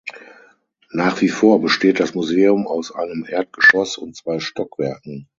Nach 0.89 1.21
wie 1.21 1.29
vor 1.29 1.61
besteht 1.61 1.99
das 1.99 2.15
Museum 2.15 2.65
aus 2.65 2.91
einem 2.91 3.23
Erdgeschoss 3.23 3.99
und 3.99 4.15
zwei 4.15 4.39
Stockwerken. 4.39 5.27